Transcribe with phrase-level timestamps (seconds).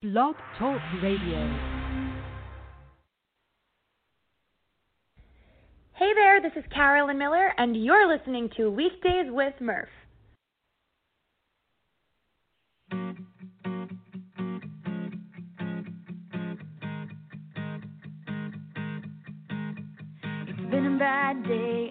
[0.00, 1.58] Blog Talk Radio.
[5.92, 9.88] Hey there, this is Carolyn Miller, and you're listening to Weekdays with Murph.
[20.46, 21.90] It's been a bad day,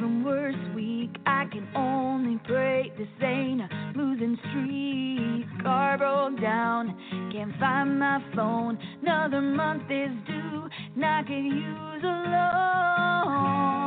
[0.00, 1.10] even worse week.
[1.26, 5.62] I can only pray this ain't a losing streak.
[5.62, 6.96] Car broke down,
[7.32, 8.78] can't find my phone.
[9.02, 12.16] Another month is due, and I could use a
[13.36, 13.79] loan.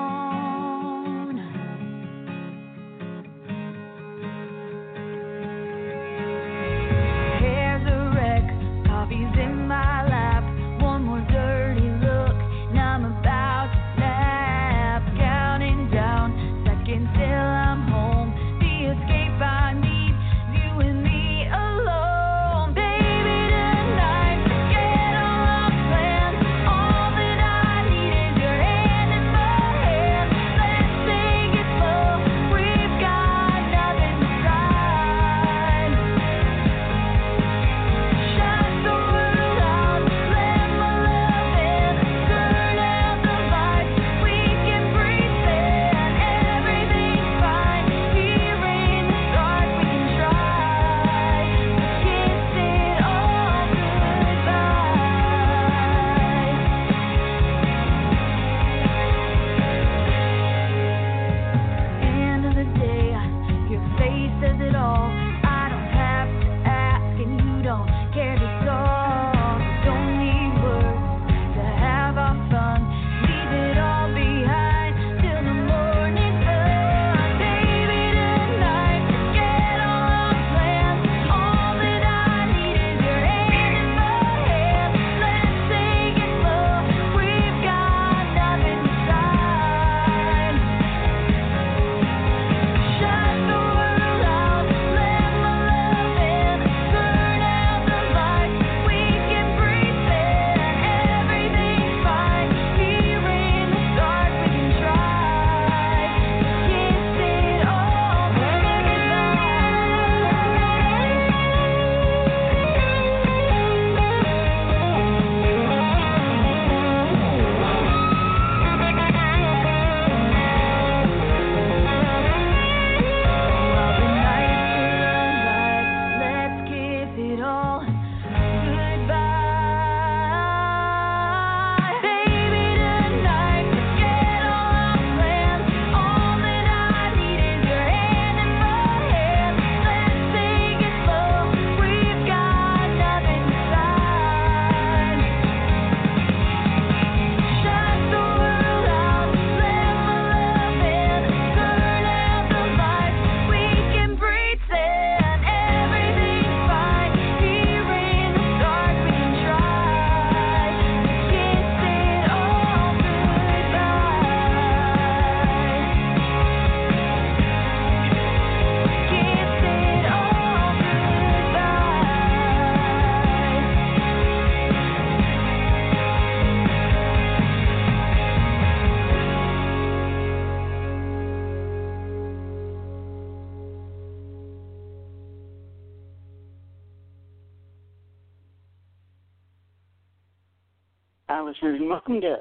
[191.54, 192.38] Listeners, and welcome to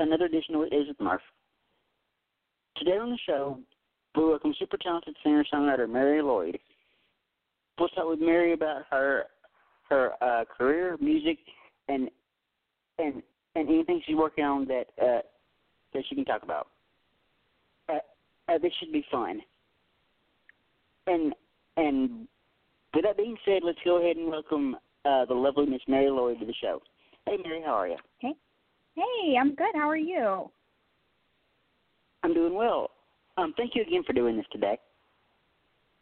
[0.00, 1.22] another edition of Weekdays with Murph.
[2.76, 3.58] Today on the show,
[4.14, 6.60] we welcome super talented singer-songwriter Mary Loyd.
[7.78, 9.24] We'll talk with Mary about her
[9.88, 11.38] her uh, career, music,
[11.88, 12.10] and
[12.98, 13.22] and
[13.54, 15.22] and anything she's working on that uh,
[15.94, 16.68] that she can talk about.
[17.88, 17.94] Uh,
[18.50, 19.40] uh, this should be fun.
[21.06, 21.32] And
[21.78, 22.28] and
[22.92, 24.76] with that being said, let's go ahead and welcome
[25.06, 26.82] uh, the lovely Miss Mary Loyd to the show.
[27.26, 27.96] Hey, Mary, how are you?
[28.18, 28.34] Hey,
[28.94, 29.74] Hey, I'm good.
[29.74, 30.50] How are you?
[32.22, 32.90] I'm doing well.
[33.36, 34.78] Um, thank you again for doing this today.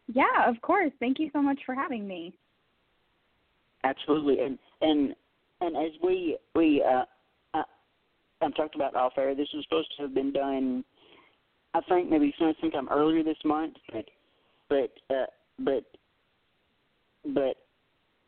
[0.09, 0.93] Yeah, of course.
[1.01, 2.35] Thank you so much for having me.
[3.85, 5.15] Absolutely, and and
[5.61, 7.05] and as we we uh,
[7.55, 7.63] uh
[8.45, 10.85] um, talked about off air, this was supposed to have been done.
[11.75, 14.05] I think maybe some sometime earlier this month, but
[14.69, 15.27] but uh,
[15.61, 15.85] but
[17.35, 17.57] but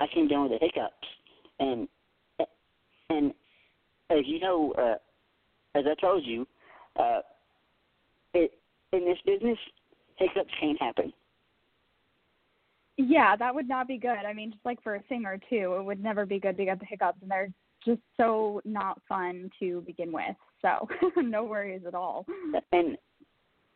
[0.00, 1.06] I came down with the hiccups,
[1.60, 1.86] and
[3.16, 3.32] and
[4.10, 6.46] as you know, uh, as I told you,
[6.98, 7.20] uh,
[8.34, 8.52] it
[8.92, 9.58] in this business,
[10.16, 11.12] hiccups can't happen.
[12.96, 14.10] Yeah, that would not be good.
[14.10, 16.78] I mean, just like for a singer too, it would never be good to get
[16.78, 17.52] the hiccups, and they're
[17.84, 20.36] just so not fun to begin with.
[20.62, 22.24] So no worries at all.
[22.72, 22.96] And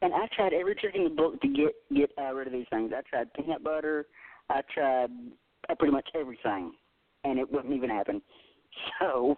[0.00, 2.67] and I tried every trick in the book to get get uh, rid of these
[2.70, 2.93] things.
[2.96, 4.06] I tried peanut butter.
[4.50, 5.11] I tried
[5.69, 6.73] uh, pretty much everything,
[7.25, 8.23] and it wouldn't even happen.
[9.00, 9.37] So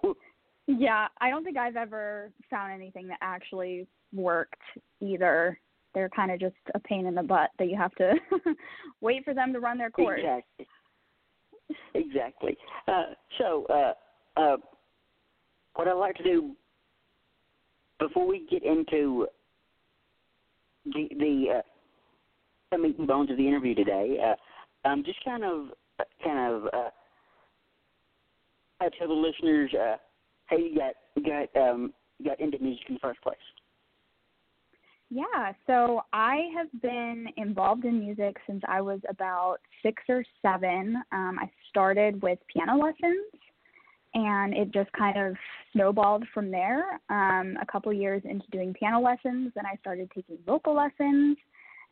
[0.66, 4.60] Yeah, I don't think I've ever found anything that actually worked
[5.00, 5.58] either.
[5.94, 8.14] They're kind of just a pain in the butt that you have to
[9.00, 10.20] wait for them to run their course.
[10.22, 10.66] exactly,
[11.94, 12.56] exactly.
[12.86, 14.56] Uh, so uh, uh,
[15.74, 16.54] what I'd like to do
[17.98, 19.26] before we get into
[20.86, 21.62] the the, uh,
[22.70, 25.66] the meat and bones of the interview today, uh, um, just kind of
[26.22, 26.92] kind of
[28.80, 29.96] uh, tell the listeners uh,
[30.46, 30.94] how you got
[31.24, 31.92] got um,
[32.24, 33.36] got into music in the first place.
[35.12, 41.02] Yeah, so I have been involved in music since I was about six or seven.
[41.10, 43.26] Um, I started with piano lessons,
[44.14, 45.34] and it just kind of
[45.72, 47.00] snowballed from there.
[47.08, 51.36] Um, a couple years into doing piano lessons, then I started taking vocal lessons.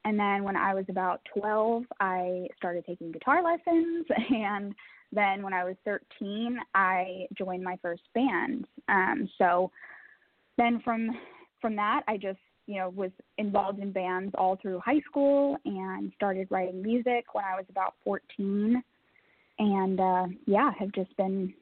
[0.05, 4.07] And then when I was about 12, I started taking guitar lessons.
[4.31, 4.75] And
[5.13, 8.67] then when I was 13, I joined my first band.
[8.89, 9.71] Um, so
[10.57, 11.11] then from
[11.61, 16.13] from that, I just you know was involved in bands all through high school and
[16.17, 18.83] started writing music when I was about 14.
[19.61, 21.53] And uh, yeah, have just been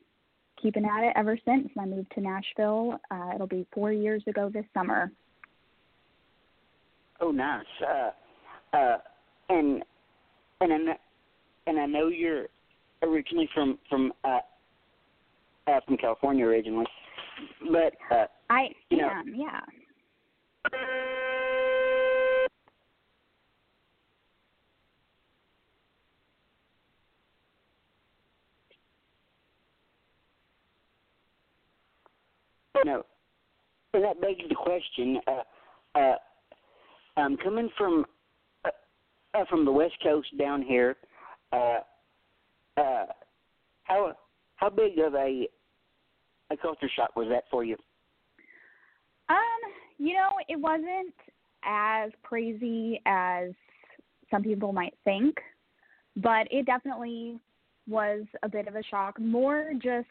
[0.60, 1.69] keeping at it ever since.
[1.78, 2.99] I moved to Nashville.
[3.10, 5.10] Uh, it'll be four years ago this summer.
[7.20, 7.64] Oh, nice.
[7.81, 8.96] Uh, uh,
[9.49, 9.82] and
[10.60, 10.96] and I
[11.66, 12.46] and I know you're
[13.02, 14.38] originally from from uh,
[15.66, 16.87] uh, from California originally,
[17.70, 19.60] but uh, I You know- am, yeah.
[32.75, 33.02] you know,
[33.94, 35.19] and that begs the question.
[35.26, 38.04] Uh, uh, um, coming from
[38.64, 38.69] uh,
[39.34, 40.96] uh, from the West Coast down here,
[41.52, 41.78] uh,
[42.76, 43.06] uh,
[43.84, 44.14] how
[44.56, 45.49] how big of a
[46.50, 47.76] a culture shock was that for you?
[49.28, 49.37] Um,
[49.99, 51.14] you know, it wasn't
[51.64, 53.50] as crazy as
[54.31, 55.37] some people might think,
[56.17, 57.38] but it definitely
[57.88, 59.19] was a bit of a shock.
[59.19, 60.06] More just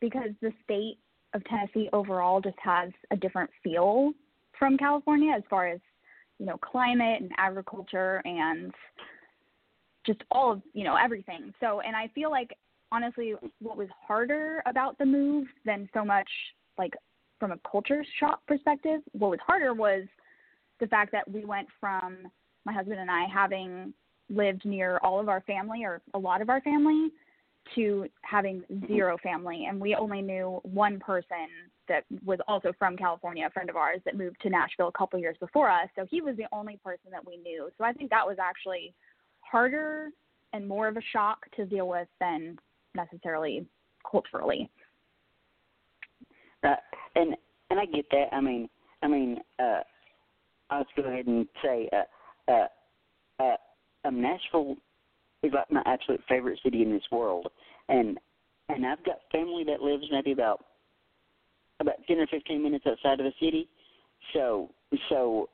[0.00, 0.98] because the state
[1.34, 4.12] of Tennessee overall just has a different feel
[4.58, 5.80] from California as far as,
[6.38, 8.72] you know, climate and agriculture and
[10.06, 11.52] just all of, you know, everything.
[11.60, 12.56] So, and I feel like
[12.90, 16.28] honestly what was harder about the move than so much
[16.78, 16.92] like
[17.40, 20.04] from a culture shock perspective, what was harder was
[20.78, 22.18] the fact that we went from
[22.64, 23.92] my husband and I having
[24.30, 27.10] lived near all of our family or a lot of our family
[27.74, 28.86] to having mm-hmm.
[28.86, 31.48] zero family and we only knew one person
[31.88, 35.18] that was also from California, a friend of ours that moved to Nashville a couple
[35.18, 35.88] years before us.
[35.96, 37.70] So he was the only person that we knew.
[37.76, 38.94] So I think that was actually
[39.52, 40.08] harder
[40.54, 42.58] and more of a shock to deal with than
[42.94, 43.66] necessarily
[44.10, 44.68] culturally.
[46.64, 46.74] Uh,
[47.16, 47.36] and
[47.70, 48.26] and I get that.
[48.32, 48.68] I mean,
[49.02, 49.80] I mean, uh,
[50.70, 52.66] I'll just go ahead and say, uh, uh,
[53.42, 53.56] uh,
[54.04, 54.76] um, Nashville
[55.42, 57.48] is like my absolute favorite city in this world,
[57.88, 58.18] and
[58.68, 60.64] and I've got family that lives maybe about
[61.80, 63.68] about ten or fifteen minutes outside of the city.
[64.32, 64.70] So
[65.08, 65.48] so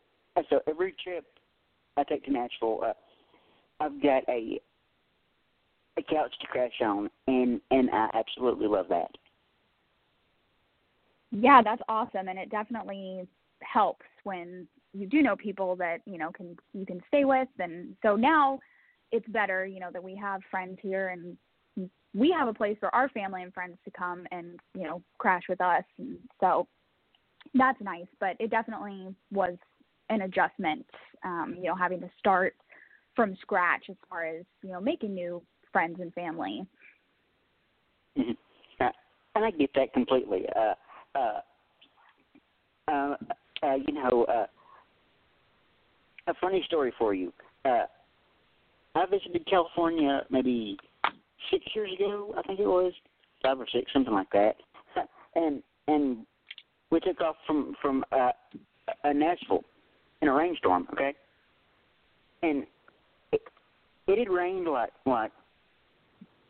[0.50, 1.24] so every trip
[1.96, 2.92] I take to Nashville, uh,
[3.80, 4.60] I've got a
[5.96, 9.10] a couch to crash on, and and I absolutely love that.
[11.30, 13.26] Yeah, that's awesome, and it definitely
[13.60, 17.96] helps when you do know people that you know can you can stay with, and
[18.02, 18.58] so now
[19.10, 21.36] it's better, you know, that we have friends here and
[22.14, 25.42] we have a place for our family and friends to come and you know crash
[25.48, 26.66] with us, and so
[27.54, 28.06] that's nice.
[28.20, 29.56] But it definitely was
[30.10, 30.86] an adjustment,
[31.24, 32.54] um, you know, having to start
[33.18, 36.64] from scratch as far as you know making new friends and family.
[38.16, 38.36] Mhm.
[38.80, 38.92] Uh,
[39.34, 40.48] and I get that completely.
[40.54, 40.74] Uh,
[41.16, 41.40] uh,
[42.86, 43.16] uh,
[43.64, 44.46] uh, you know, uh,
[46.28, 47.32] a funny story for you.
[47.64, 47.86] Uh,
[48.94, 50.78] I visited California maybe
[51.50, 52.92] six years ago, I think it was
[53.42, 54.56] five or six, something like that.
[55.34, 56.26] And and
[56.90, 58.32] we took off from from uh,
[59.04, 59.64] Nashville
[60.22, 60.88] in a rainstorm.
[60.92, 61.14] Okay,
[62.42, 62.66] and
[64.08, 65.32] it had rained like like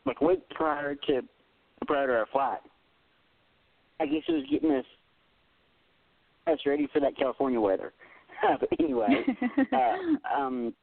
[0.07, 1.23] like a week prior to
[1.87, 2.61] prior to our flight.
[4.01, 4.85] I guess it was getting us
[6.47, 7.93] us ready for that California weather.
[8.61, 9.25] but anyway,
[9.73, 10.75] uh, um,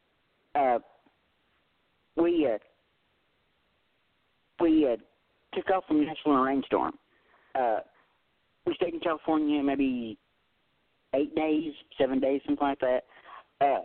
[0.54, 0.80] uh,
[2.18, 2.58] we uh,
[4.62, 4.98] we uh,
[5.56, 6.94] took off from Nashville in a rainstorm.
[7.58, 7.80] Uh,
[8.66, 10.18] we stayed in California maybe
[11.14, 13.04] eight days, seven days, something like that.
[13.62, 13.82] Uh,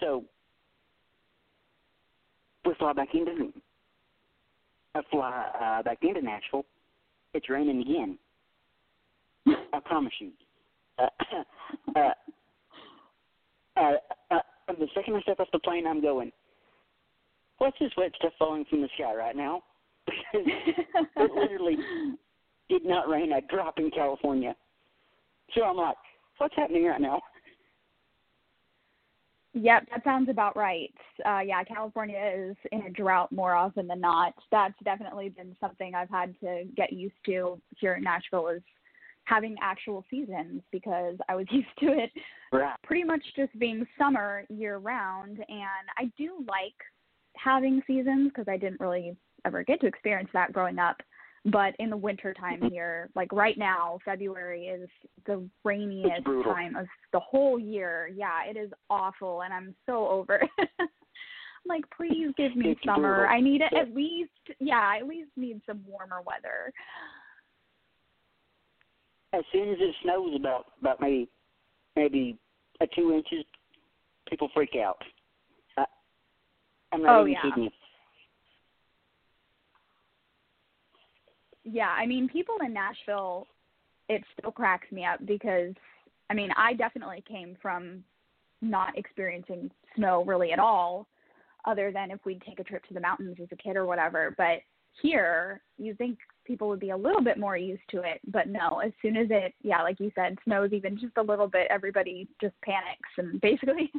[0.00, 0.24] so
[2.66, 3.52] we fly back into
[4.94, 6.64] I fly uh, back into Nashville.
[7.34, 8.18] It's raining again.
[9.72, 10.30] I promise you.
[10.98, 11.08] Uh,
[11.96, 12.10] uh,
[13.76, 13.92] uh,
[14.30, 16.32] uh, the second I step off the plane, I'm going.
[17.58, 19.62] What's this wet stuff falling from the sky right now?
[20.32, 21.76] Because it literally
[22.68, 24.54] did not rain a drop in California.
[25.54, 25.96] So I'm like,
[26.38, 27.20] what's happening right now?
[29.58, 30.92] Yep, that sounds about right.
[31.24, 34.34] Uh, yeah, California is in a drought more often than not.
[34.52, 38.60] That's definitely been something I've had to get used to here in Nashville is
[39.24, 42.10] having actual seasons because I was used to it
[42.52, 42.76] Right.
[42.84, 45.38] pretty much just being summer year round.
[45.48, 46.74] And I do like
[47.34, 51.00] having seasons because I didn't really ever get to experience that growing up.
[51.52, 52.74] But in the winter time mm-hmm.
[52.74, 54.88] here, like right now, February is
[55.26, 58.10] the rainiest time of the whole year.
[58.12, 60.40] Yeah, it is awful, and I'm so over.
[60.58, 60.68] it.
[61.68, 63.16] Like, please give me It's summer.
[63.26, 63.34] brutal.
[63.34, 63.80] I need it Yeah.
[63.80, 64.30] at least.
[64.60, 66.72] Yeah, I at least need some warmer weather.
[69.32, 71.28] As soon as it snows about about maybe
[71.96, 72.38] maybe
[72.80, 73.44] a two inches,
[74.30, 75.02] people freak out.
[75.76, 75.86] I,
[76.92, 77.42] I'm not Oh, even yeah.
[77.42, 77.70] kidding you.
[81.68, 83.46] Yeah, I mean, people in Nashville,
[84.08, 85.74] it still cracks me up because,
[86.30, 88.04] I mean, I definitely came from
[88.62, 91.08] not experiencing snow really at all,
[91.64, 94.32] other than if we'd take a trip to the mountains as a kid or whatever.
[94.38, 94.60] But
[95.02, 98.80] here, you think people would be a little bit more used to it, but no,
[98.84, 102.28] as soon as it, yeah, like you said, snows even just a little bit, everybody
[102.40, 103.90] just panics and basically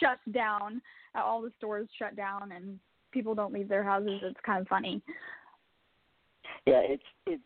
[0.00, 0.82] shuts down.
[1.14, 2.80] All the stores shut down and
[3.12, 4.20] people don't leave their houses.
[4.22, 5.02] It's kind of funny.
[6.66, 7.42] Yeah, it's it's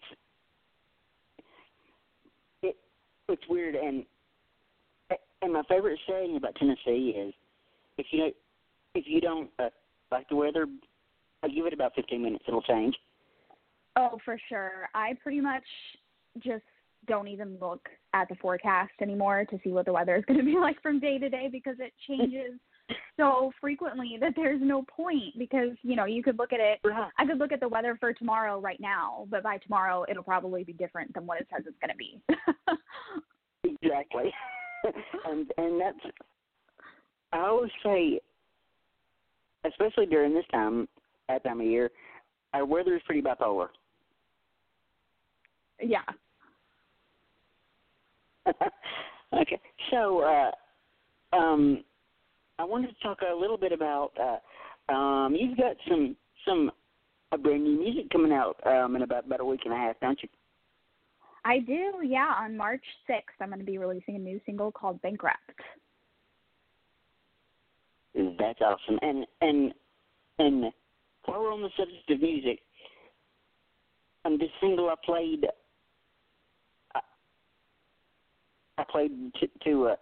[2.62, 2.76] it
[3.28, 4.04] it's weird and
[5.42, 7.34] and my favorite saying about Tennessee is
[7.98, 8.32] if you
[8.94, 9.68] if you don't uh,
[10.10, 10.66] like the weather,
[11.42, 12.94] I give it about fifteen minutes, it'll change.
[13.96, 14.88] Oh, for sure.
[14.94, 15.64] I pretty much
[16.38, 16.64] just
[17.08, 20.44] don't even look at the forecast anymore to see what the weather is going to
[20.44, 22.58] be like from day to day because it changes
[23.16, 27.10] so frequently that there's no point because, you know, you could look at it Right.
[27.18, 30.64] I could look at the weather for tomorrow right now, but by tomorrow it'll probably
[30.64, 32.20] be different than what it says it's going to be.
[33.82, 34.32] Exactly.
[35.24, 36.14] and and that's
[37.32, 38.20] I always say
[39.64, 40.86] especially during this time
[41.28, 41.90] that time of year,
[42.54, 43.68] our weather is pretty bipolar.
[45.80, 46.02] yeah.
[49.34, 49.60] okay.
[49.90, 51.82] So uh um
[52.58, 56.70] I wanted to talk a little bit about uh um you've got some some
[57.32, 59.98] a brand new music coming out um in about about a week and a half,
[60.00, 60.28] don't you?
[61.44, 61.92] I do.
[62.04, 65.38] Yeah, on March 6th I'm going to be releasing a new single called Bankrupt.
[68.14, 68.98] That's awesome.
[69.02, 69.74] And and
[70.38, 70.64] and
[71.26, 72.60] while we're on the subject of music,
[74.24, 75.46] um, this single I played,
[76.94, 77.00] I,
[78.78, 79.10] I played
[79.40, 79.96] to, to uh,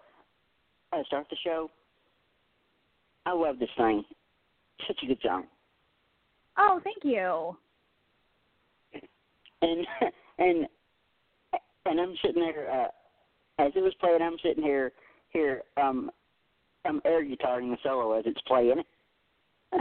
[0.92, 1.70] uh, start the show.
[3.26, 4.04] I love this thing.
[4.86, 5.44] Such a good song.
[6.58, 7.56] Oh, thank you.
[9.62, 9.86] And
[10.38, 10.66] and
[11.86, 14.22] and I'm sitting there uh, as it was playing.
[14.22, 14.92] I'm sitting here
[15.30, 16.10] here um
[16.84, 18.82] I'm air guitaring the solo as it's playing.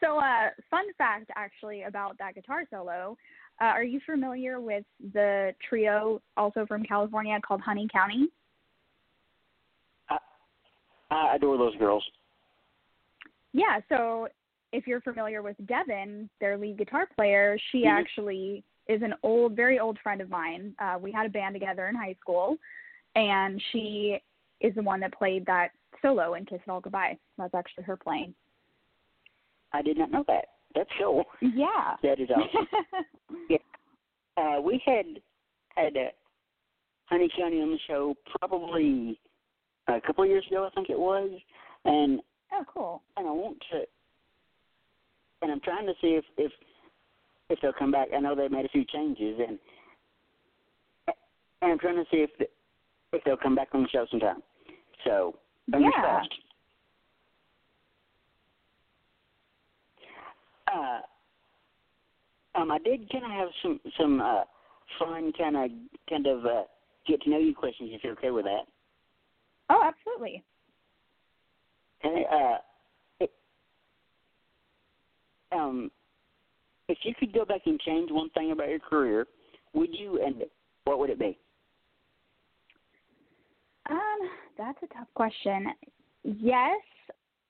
[0.00, 3.16] so, uh, fun fact actually about that guitar solo.
[3.60, 8.28] Uh, are you familiar with the trio also from California called Honey County?
[11.10, 12.04] I adore those girls.
[13.52, 14.28] Yeah, so
[14.72, 17.90] if you're familiar with Devin, their lead guitar player, she Mhm.
[17.90, 20.74] actually is an old, very old friend of mine.
[20.78, 22.58] Uh, we had a band together in high school,
[23.14, 24.20] and she
[24.60, 27.18] is the one that played that solo in Kiss It All Goodbye.
[27.38, 28.34] That's actually her playing.
[29.72, 30.46] I did not know that.
[30.74, 31.24] That's cool.
[31.40, 31.96] Yeah.
[32.02, 32.66] That is awesome.
[34.36, 35.20] uh, we had
[35.76, 36.10] had uh,
[37.06, 39.18] Honey County on the show probably
[39.96, 41.30] a couple of years ago, I think it was,
[41.84, 42.20] and
[42.52, 43.02] oh, cool.
[43.16, 43.82] and I want to,
[45.42, 46.52] and I'm trying to see if if
[47.48, 48.08] if they'll come back.
[48.14, 49.58] I know they made a few changes, and
[51.62, 52.46] and I'm trying to see if the,
[53.12, 54.42] if they'll come back on the show sometime.
[55.04, 55.36] So
[55.70, 56.02] fingers Yeah.
[56.02, 56.34] crossed.
[60.72, 61.00] Uh,
[62.54, 64.44] um, I did kind of have some some uh,
[64.98, 65.70] fun kind of
[66.08, 66.62] kind of uh,
[67.06, 68.66] get to know you questions if you're okay with that.
[69.70, 70.42] Oh, absolutely.
[72.04, 72.56] Okay, uh,
[73.20, 73.30] it,
[75.52, 75.90] um,
[76.88, 79.26] if you could go back and change one thing about your career,
[79.74, 80.20] would you?
[80.24, 80.42] And
[80.84, 81.38] what would it be?
[83.88, 83.98] Um,
[84.58, 85.68] that's a tough question.
[86.24, 86.80] Yes,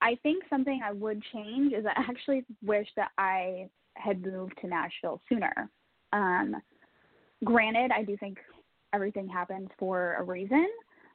[0.02, 4.66] I think something I would change is I actually wish that I had moved to
[4.66, 5.70] Nashville sooner.
[6.12, 6.56] Um,
[7.44, 8.38] granted, I do think
[8.92, 10.66] everything happens for a reason,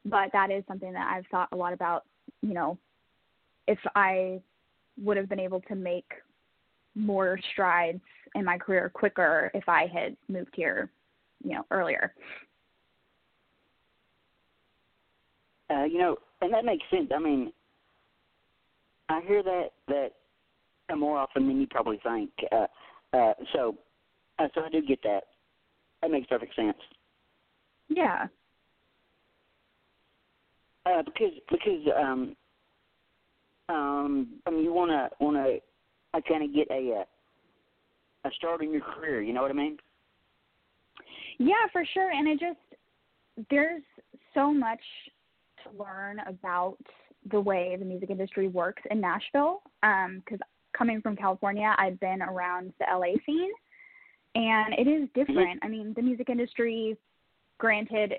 [0.06, 2.04] but that is something that I've thought a lot about.
[2.42, 2.78] You know,
[3.68, 4.40] if I
[5.02, 6.10] would have been able to make
[6.96, 8.02] more strides
[8.36, 10.90] in my career quicker if I had moved here,
[11.44, 12.14] you know, earlier.
[15.70, 17.10] Uh, you know, and that makes sense.
[17.14, 17.52] I mean,
[19.10, 20.12] I hear that that
[20.96, 22.30] more often than you probably think.
[22.52, 22.68] Uh,
[23.16, 23.76] uh, so,
[24.38, 25.24] uh, so I do get that.
[26.02, 26.78] That makes perfect sense.
[27.90, 28.28] Yeah.
[30.86, 32.36] Uh, because because um
[33.70, 35.58] um I mean you wanna wanna
[36.14, 39.22] I kind of get a uh, a start in your career.
[39.22, 39.78] You know what I mean?
[41.38, 42.12] Yeah, for sure.
[42.12, 43.84] And it just there's
[44.34, 44.80] so much
[45.64, 46.78] to learn about
[47.32, 49.62] the way the music industry works in Nashville.
[49.82, 53.52] Because um, coming from California, I've been around the LA scene,
[54.36, 55.60] and it is different.
[55.64, 56.98] I mean, the music industry,
[57.58, 58.14] granted,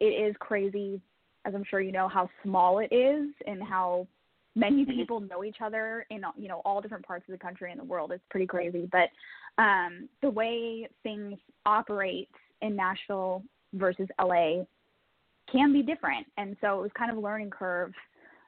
[0.00, 1.00] it is crazy,
[1.44, 4.06] as I'm sure you know, how small it is and how
[4.54, 7.80] many people know each other in you know all different parts of the country and
[7.80, 8.12] the world.
[8.12, 9.10] It's pretty crazy, but
[9.62, 12.28] um, the way things operate
[12.62, 13.42] in Nashville
[13.74, 14.64] versus LA
[15.50, 17.92] can be different, and so it was kind of a learning curve.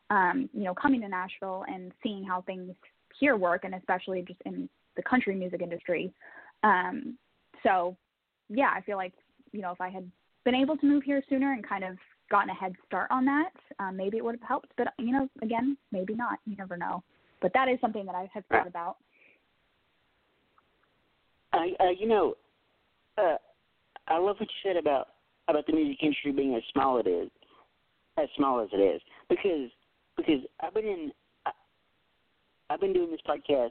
[0.08, 2.72] Um, you know, coming to Nashville and seeing how things
[3.18, 6.12] here work, and especially just in the country music industry.
[6.62, 7.18] Um,
[7.64, 7.96] so,
[8.48, 9.12] yeah, I feel like
[9.52, 10.08] you know if I had
[10.44, 11.96] been able to move here sooner and kind of
[12.30, 14.70] gotten a head start on that, um, maybe it would have helped.
[14.76, 16.38] But you know, again, maybe not.
[16.46, 17.02] You never know.
[17.40, 18.96] But that is something that I have thought about.
[21.52, 22.34] I, uh, you know,
[23.18, 23.36] uh,
[24.08, 25.08] I love what you said about
[25.48, 27.30] about the music industry being as small it is,
[28.18, 29.70] as small as it is, because
[30.16, 31.12] because I've been in,
[31.44, 31.50] I,
[32.70, 33.70] I've been doing this podcast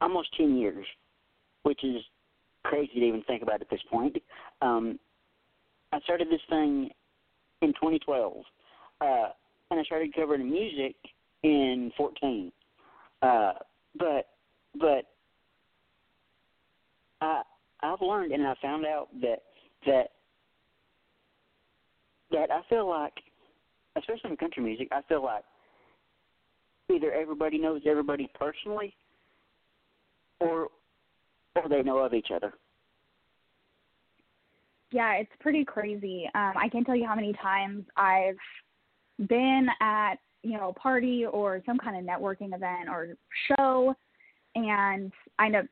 [0.00, 0.86] almost ten years,
[1.62, 2.02] which is
[2.64, 4.16] crazy to even think about at this point.
[4.62, 4.98] Um,
[5.92, 6.90] I started this thing
[7.62, 8.44] in 2012,
[9.00, 9.04] uh,
[9.70, 10.96] and I started covering music
[11.42, 12.52] in 14.
[13.22, 13.52] Uh,
[13.98, 14.28] but
[14.78, 15.06] but
[17.20, 17.42] I
[17.82, 19.42] I've learned and I found out that
[19.86, 20.10] that
[22.30, 23.14] that I feel like,
[23.96, 25.44] especially in country music, I feel like
[26.94, 28.94] either everybody knows everybody personally,
[30.40, 30.68] or
[31.54, 32.54] or they know of each other.
[34.92, 36.28] Yeah, it's pretty crazy.
[36.34, 38.36] Um, I can't tell you how many times I've
[39.28, 43.16] been at you know a party or some kind of networking event or
[43.48, 43.94] show,
[44.54, 45.66] and I end up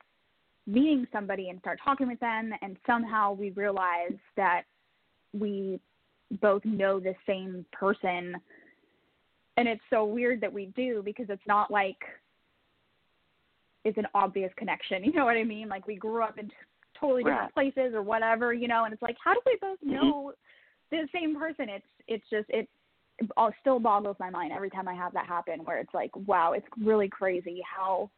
[0.67, 4.63] meeting somebody and start talking with them, and somehow we realize that
[5.33, 5.79] we
[6.41, 8.35] both know the same person.
[9.57, 11.99] And it's so weird that we do because it's not like
[13.85, 15.05] it's an obvious connection.
[15.05, 15.69] You know what I mean?
[15.69, 16.51] Like we grew up in
[17.05, 17.75] totally different right.
[17.75, 19.95] places or whatever, you know, and it's like how do we both Mm-hmm.
[19.95, 20.33] know
[20.91, 21.69] the same person?
[21.69, 22.69] It's it's just it
[23.19, 23.29] it
[23.61, 26.67] still boggles my mind every time I have that happen where it's like, wow, it's
[26.83, 28.11] really crazy how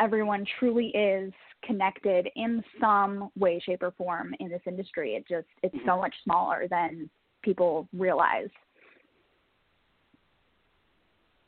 [0.00, 1.32] everyone truly is
[1.62, 5.14] connected in some way, shape, or form in this industry.
[5.14, 7.08] It just it's so much smaller than
[7.42, 8.48] people realize.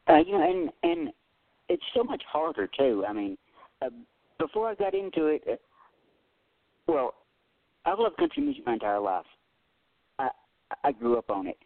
[0.08, 1.12] Uh, you know, and and
[1.68, 3.04] it's so much harder too.
[3.08, 3.36] I mean,
[3.82, 3.88] uh,
[4.38, 5.60] before I got into it,
[6.86, 7.14] well,
[7.84, 9.26] I've loved country music my entire life.
[10.18, 10.28] I
[10.84, 11.58] I grew up on it.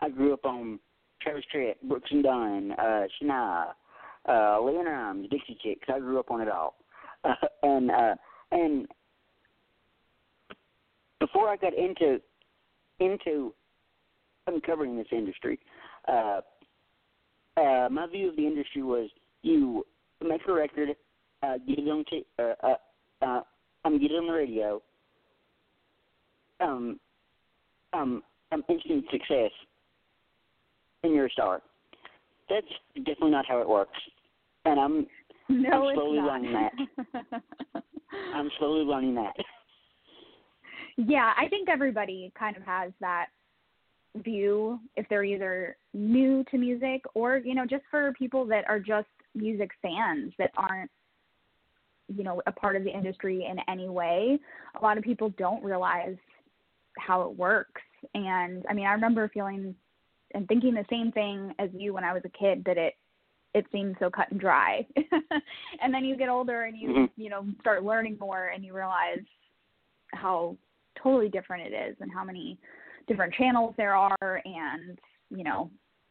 [0.00, 0.78] I grew up on
[1.22, 3.68] Travis Tritt, Brooks and Dunn, uh, Shania,
[4.28, 5.88] uh, LeAnn Rimes, Dixie Chicks.
[5.88, 6.76] I grew up on it all,
[7.24, 8.14] uh, and uh,
[8.52, 8.86] and
[11.20, 12.20] before I got into
[13.00, 13.54] into
[14.46, 15.58] uncovering this industry,
[16.08, 16.40] uh,
[17.56, 19.08] uh, my view of the industry was
[19.42, 19.84] you
[20.22, 20.90] make a record,
[21.42, 22.74] uh, get it on t- uh, uh,
[23.22, 23.40] uh,
[23.86, 24.82] um, get on the radio,
[26.60, 26.98] um,
[27.92, 28.22] um,
[28.52, 29.50] um, instant success,
[31.02, 31.62] and you're a star.
[32.48, 33.98] That's definitely not how it works,
[34.64, 35.06] and I'm
[35.48, 36.52] No, I'm slowly learning
[38.34, 39.34] I'm slowly learning that.
[40.96, 43.26] yeah, I think everybody kind of has that
[44.24, 48.80] view if they're either new to music or, you know, just for people that are
[48.80, 50.90] just music fans that aren't
[52.14, 54.38] you know, a part of the industry in any way.
[54.80, 56.16] A lot of people don't realize
[56.98, 57.82] how it works.
[58.14, 59.74] And I mean, I remember feeling
[60.34, 62.94] and thinking the same thing as you when I was a kid that it
[63.54, 64.86] it seems so cut and dry.
[65.80, 67.10] and then you get older and you Mhm.
[67.16, 69.24] you know start learning more and you realize
[70.12, 70.56] how
[71.02, 72.58] totally different it is and how many
[73.06, 74.98] different channels there are and
[75.30, 75.70] you know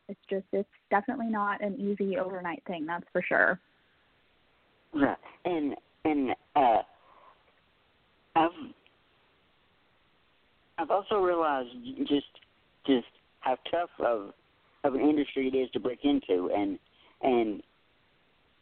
[0.09, 3.59] it's just it's definitely not an easy overnight thing that's for sure
[4.93, 5.17] Right.
[5.43, 5.75] And
[6.05, 6.81] and uh
[8.35, 8.51] I've
[10.77, 11.69] I've also realized
[12.07, 12.25] just
[12.85, 13.07] just
[13.41, 14.33] how tough of
[14.83, 16.79] of an industry it is to break into and
[17.21, 17.61] and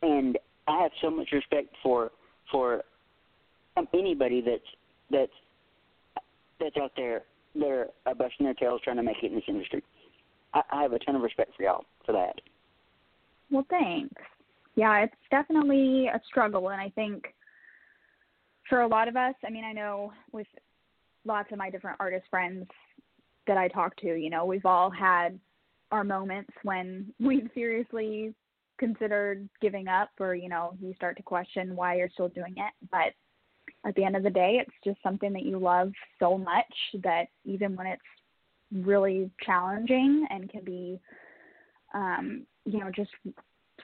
[0.02, 2.12] and I have so much respect for
[2.52, 2.84] for
[3.78, 4.62] um, anybody that's
[5.12, 5.32] that's
[6.60, 7.24] that's out there
[7.56, 9.84] they're uh, busting their tails trying to make it in this industry.
[10.56, 12.42] I, I have a ton of respect for y'all for that.
[13.52, 14.22] well thanks
[14.76, 17.34] yeah it's definitely a struggle and i think
[18.70, 20.48] for a lot of us i mean i know with
[21.26, 22.66] lots of my different artist friends
[23.48, 25.40] that i talk to you know we've all had
[25.92, 28.34] our moments when we've seriously
[28.78, 32.74] considered giving up or you know you start to question why you're still doing it.
[32.92, 33.14] But
[33.86, 37.28] at the end of the day it's just something that you love so much that
[37.46, 38.02] even when it's
[38.74, 41.00] really challenging and can be
[41.94, 43.12] um you know just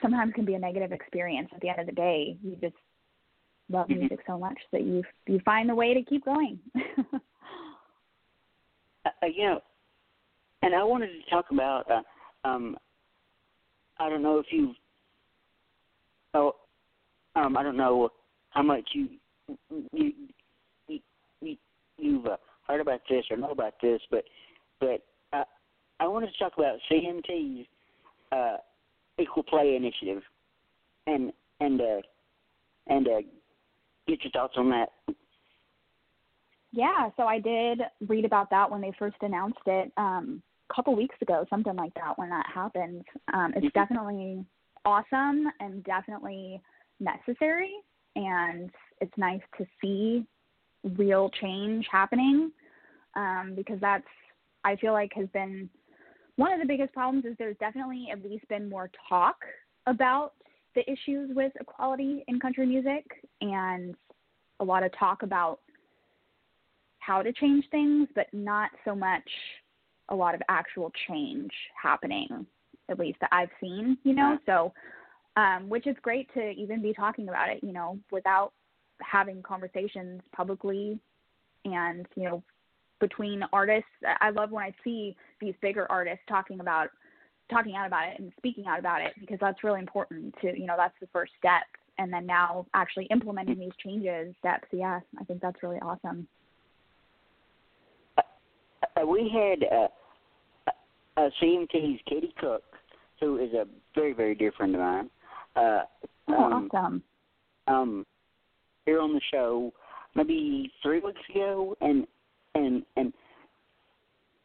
[0.01, 2.75] sometimes can be a negative experience at the end of the day you just
[3.69, 3.99] love Mhm.
[3.99, 6.59] music so much that you you find the way to keep going
[9.05, 9.61] uh, you know,
[10.61, 11.89] and I wanted to talk about.
[11.89, 12.01] Uh,
[12.47, 12.77] um,
[13.99, 14.73] I don't know if you.
[16.33, 16.55] Oh,
[17.35, 18.09] um, I don't know
[18.51, 19.07] how much you
[19.93, 20.13] you
[20.87, 20.99] you,
[21.41, 21.57] you
[21.97, 24.23] you've uh, heard about this or know about this, but
[24.79, 25.43] but uh,
[25.99, 27.67] I wanted to talk about CMT's
[28.31, 28.57] uh,
[29.19, 30.21] equal play initiative,
[31.07, 32.01] and and uh,
[32.87, 33.21] and uh,
[34.07, 34.89] get your thoughts on that.
[36.71, 40.95] Yeah, so I did read about that when they first announced it um, a couple
[40.95, 42.17] weeks ago, something like that.
[42.17, 43.03] When that happened,
[43.33, 43.73] um, it's Mhm.
[43.73, 44.45] definitely
[44.85, 46.61] awesome and definitely
[46.99, 47.73] necessary,
[48.15, 48.69] and
[49.01, 50.25] it's nice to see
[50.95, 52.51] real change happening
[53.15, 54.07] um, because that's
[54.63, 55.69] I feel like has been
[56.39, 59.35] one of the biggest problems is there's definitely at least been more talk
[59.87, 60.31] about
[60.73, 63.03] the issues with equality in country music
[63.41, 63.93] and
[64.61, 65.59] a lot of talk about
[66.99, 69.29] how to change things, but not so much
[70.07, 72.45] a lot of actual change happening,
[72.87, 74.37] at least that I've seen, you know.
[74.45, 74.71] So,
[75.35, 78.53] um, which is great to even be talking about it, you know, without
[79.01, 80.99] having conversations publicly
[81.65, 82.43] and, you know,
[82.99, 83.89] between artists.
[84.21, 86.89] I love when I see these bigger artists talking about
[87.51, 90.67] talking out about it and speaking out about it because that's really important to, you
[90.67, 91.63] know, that's the first step.
[91.97, 96.27] And then now actually implementing these changes steps, yeah, I think that's really awesome.
[98.17, 99.87] uh, we had uh,
[101.17, 102.63] uh, CMT's Katie Cook,
[103.19, 105.09] who is a very, very dear friend of mine.
[105.55, 105.81] Uh,
[106.31, 107.03] Oh, um, awesome.
[107.67, 108.05] um,
[108.85, 109.73] here on the show,
[110.15, 112.05] maybe three weeks ago, and
[112.55, 113.13] and and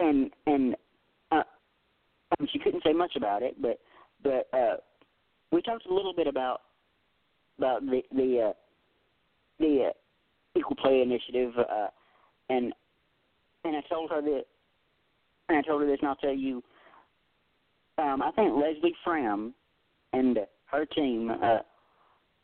[0.01, 0.77] and and
[1.33, 1.43] uh,
[2.39, 3.79] um, she couldn't say much about it, but
[4.23, 4.77] but uh,
[5.53, 6.63] we talked a little bit about
[7.59, 8.53] about the the uh,
[9.59, 11.89] the uh, equal play initiative, uh,
[12.51, 12.73] and
[13.65, 14.45] and I told her that,
[15.49, 16.63] and I told her this, and I'll tell you.
[17.97, 19.55] Um, I think Leslie Fram
[20.13, 21.31] and her team.
[21.31, 21.59] Uh,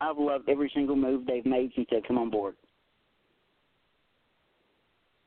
[0.00, 2.54] I've loved every single move they've made since they've come on board.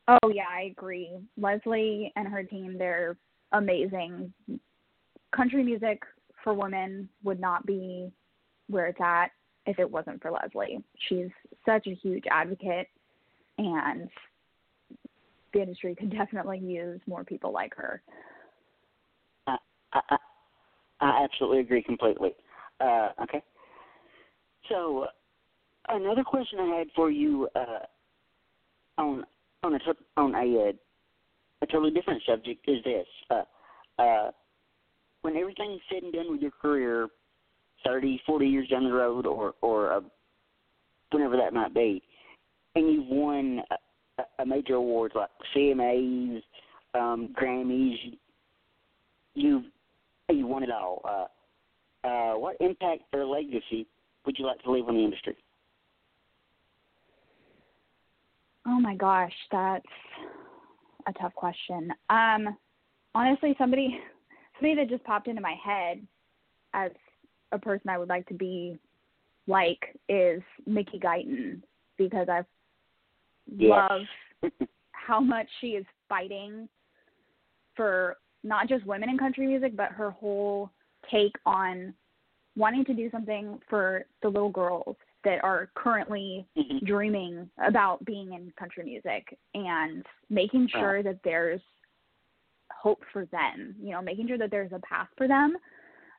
[0.07, 1.17] Oh yeah, I agree.
[1.37, 3.17] Leslie and her team, they're
[3.51, 4.33] amazing.
[5.35, 6.01] Country music
[6.43, 8.11] for women would not be
[8.67, 9.31] where it's at
[9.65, 10.83] if it wasn't for Leslie.
[11.07, 11.29] She's
[11.65, 12.87] such a huge advocate
[13.57, 14.09] and
[15.53, 18.01] the industry could definitely use more people like her.
[19.47, 19.57] I,
[19.93, 20.17] I,
[20.99, 22.31] I absolutely agree completely.
[22.81, 23.41] Uh, okay.
[24.69, 25.03] So,
[25.89, 27.79] uh, another question I had for you uh,
[28.97, 29.25] on
[29.63, 29.79] on a
[30.17, 30.71] on a uh,
[31.61, 34.31] a totally different subject is this: uh, uh,
[35.21, 37.07] when everything's said and done with your career,
[37.85, 40.01] thirty, forty years down the road, or or uh,
[41.11, 42.01] whenever that might be,
[42.75, 43.61] and you've won
[44.19, 46.41] a, a major awards like CMAs,
[46.93, 47.97] um, Grammys,
[49.33, 49.63] you've
[50.29, 51.01] you won it all.
[51.05, 53.87] Uh, uh, what impact or legacy
[54.25, 55.35] would you like to leave on the industry?
[58.65, 59.85] Oh my gosh, that's
[61.07, 61.91] a tough question.
[62.09, 62.57] Um,
[63.13, 63.99] honestly, somebody
[64.59, 66.05] somebody that just popped into my head
[66.73, 66.91] as
[67.51, 68.79] a person I would like to be
[69.47, 71.61] like is Mickey Guyton
[71.97, 72.43] because I
[73.45, 73.89] Yes.
[73.91, 74.01] love
[74.93, 76.69] how much she is fighting
[77.75, 80.71] for not just women in country music, but her whole
[81.11, 81.93] take on
[82.55, 86.83] wanting to do something for the little girls that are currently Mhm.
[86.85, 91.61] dreaming about being in country music and making sure that there's
[92.71, 95.57] hope for them, you know, making sure that there's a path for them.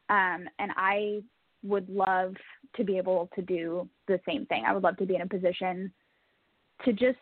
[0.09, 1.23] Um, and I
[1.63, 2.35] would love
[2.75, 4.65] to be able to do the same thing.
[4.65, 5.93] I would love to be in a position
[6.85, 7.19] to just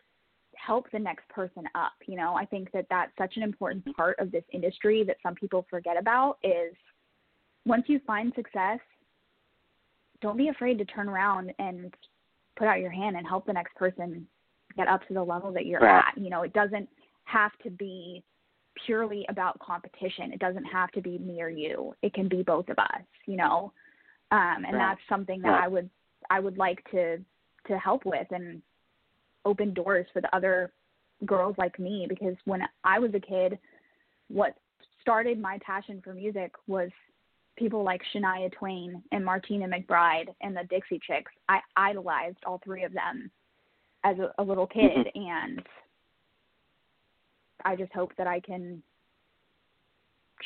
[0.56, 1.92] help the next person up.
[2.06, 5.34] You know, I think that that's such an important part of this industry that some
[5.34, 6.74] people forget about is
[7.64, 8.80] once you find success,
[10.22, 11.92] don't be afraid to turn around and
[12.56, 14.26] put out your hand and help the next person
[14.76, 16.04] get up to the level that you're Right.
[16.08, 16.16] at.
[16.16, 16.88] You know, it doesn't
[17.24, 18.22] have to be
[18.86, 20.32] purely about competition.
[20.32, 21.94] It doesn't have to be me or you.
[22.00, 23.72] It can be both of us, you know.
[24.30, 24.78] Um and Right.
[24.78, 25.64] that's something that Right.
[25.64, 25.90] I would
[26.30, 27.22] I would like to
[27.66, 28.62] to help with and
[29.44, 30.72] open doors for the other
[31.26, 33.58] girls like me because when I was a kid,
[34.28, 34.56] what
[35.00, 36.90] started my passion for music was
[37.56, 41.30] people like Shania Twain and Martina McBride and the Dixie Chicks.
[41.48, 43.30] I idolized all three of them
[44.04, 45.62] as a, a little kid and
[47.64, 48.82] I just hope that I can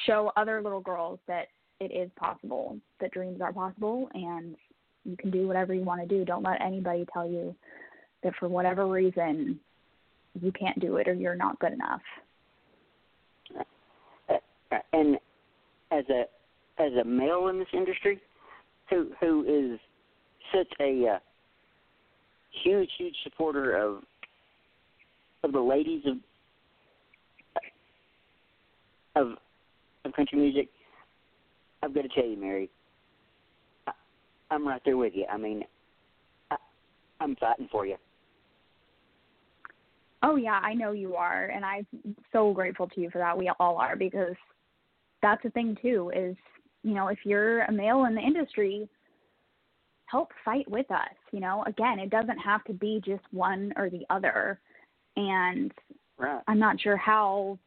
[0.06, 1.46] show other little girls that
[1.80, 4.56] it is possible, that dreams are possible and
[5.04, 6.24] you can do whatever you want to do.
[6.24, 7.54] Don't let anybody tell you
[8.22, 9.58] that for whatever reason
[10.40, 12.00] you can't do it or you're not good enough.
[14.28, 15.16] Uh, and
[15.92, 16.24] as a
[16.78, 18.20] as a male in this industry,
[18.90, 19.80] who who is
[20.54, 21.18] such a uh,
[22.62, 24.02] huge huge supporter of
[25.42, 26.16] of the ladies of
[29.14, 29.38] of
[30.04, 30.68] of country music,
[31.82, 32.70] I've got to tell you, Mary,
[33.86, 33.92] I,
[34.50, 35.26] I'm right there with you.
[35.30, 35.64] I mean,
[36.50, 36.56] I,
[37.20, 37.96] I'm fighting for you.
[40.22, 41.86] Oh yeah, I know you are, and I'm
[42.32, 43.36] so grateful to you for that.
[43.36, 44.34] We all are because
[45.22, 46.10] that's the thing too.
[46.14, 46.36] Is
[46.86, 48.88] you know if you're a male in the industry,
[50.06, 51.16] help fight with us.
[51.32, 54.60] You know, again, it doesn't have to be just one or the other.
[55.16, 55.72] And
[56.18, 56.40] Right.
[56.46, 57.58] I'm not sure how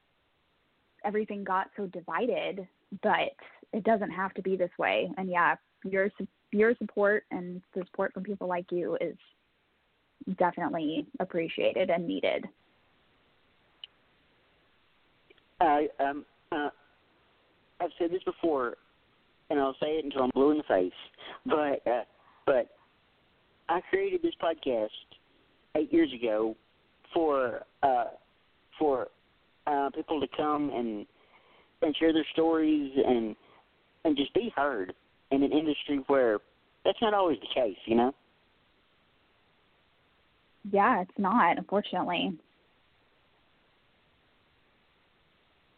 [1.06, 2.68] everything got so divided,
[3.04, 3.36] but
[3.74, 5.12] it doesn't have to be this way.
[5.18, 6.10] And yeah, your
[6.52, 9.18] your support and the support from people like you is
[10.38, 12.46] definitely appreciated and needed.
[15.60, 16.70] I um uh,
[17.82, 18.76] I've said this before,
[19.50, 20.92] and I'll say it until I'm blue in the face.
[21.46, 22.04] But uh,
[22.46, 22.70] but
[23.68, 24.88] I created this podcast
[25.76, 26.56] eight years ago
[27.14, 28.06] for uh,
[28.78, 29.08] for
[29.68, 31.06] uh, people to come and
[31.82, 33.36] and share their stories and
[34.06, 34.94] and just be heard
[35.32, 36.40] in an industry where
[36.86, 38.14] that's not always the case, you know.
[40.72, 42.38] Yeah, it's not, unfortunately.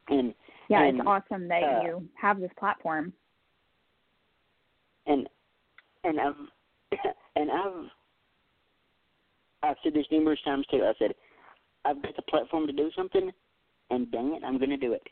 [0.10, 0.34] And
[0.70, 3.14] Yeah, And, it's awesome that uh, you have this platform.
[5.08, 5.28] And
[6.04, 6.36] and I've
[7.36, 7.90] and I've
[9.64, 10.84] I've said this numerous times too.
[10.84, 11.14] I said
[11.86, 13.32] I've got the platform to do something,
[13.90, 15.08] and dang it, I'm going to do it.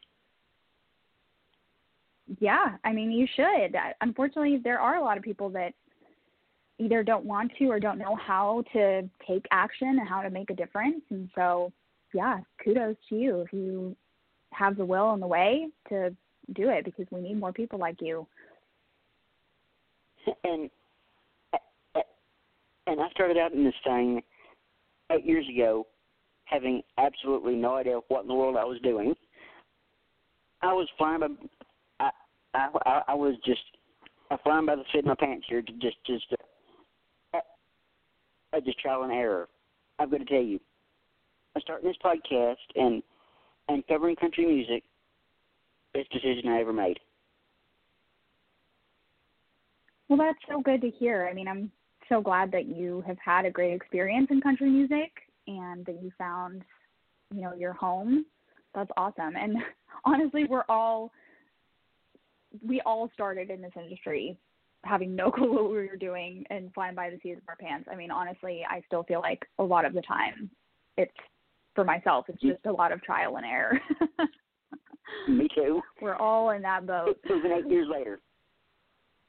[2.40, 3.76] Yeah, I mean, you should.
[4.02, 5.74] Unfortunately, there are a lot of people that
[6.78, 10.50] either don't want to or don't know how to take action and how to make
[10.50, 11.02] a difference.
[11.10, 11.74] And so,
[12.14, 13.96] yeah, kudos to you if you
[14.54, 16.16] have the will and the way to
[16.54, 18.28] do it because we need more people like you.
[20.44, 20.70] And
[22.88, 24.22] and I started out in this thing
[25.12, 25.86] eight years ago,
[26.46, 29.14] having absolutely no idea what in the world I was doing.
[30.62, 31.28] I was flying by.
[32.00, 32.10] I
[32.54, 33.62] I I, was just
[34.32, 36.26] I flying by the seat of my pants here, to just just
[37.34, 37.38] uh,
[38.54, 39.48] uh, just trial and error.
[40.00, 40.60] I've got to tell you,
[41.56, 43.04] I starting this podcast and
[43.68, 44.84] and covering country music,
[45.94, 47.00] best decision I ever made.
[50.10, 51.28] Well, that's so good to hear.
[51.30, 51.72] I mean, I'm
[52.10, 55.12] so glad that you have had a great experience in country music
[55.48, 56.64] and that you found,
[57.34, 58.26] you know, your home.
[58.74, 59.36] That's awesome.
[59.36, 59.58] And
[60.06, 61.12] honestly, we're all
[62.66, 64.36] we all started in this industry
[64.84, 67.88] having no clue what we were doing and flying by the seat of our pants.
[67.92, 70.50] I mean, honestly, I still feel like a lot of the time
[70.98, 71.12] it's
[71.76, 73.80] for myself, it's just a lot of trial and error.
[75.30, 75.82] Me too.
[76.02, 77.18] we're all in that boat.
[77.26, 78.20] Even eight years later.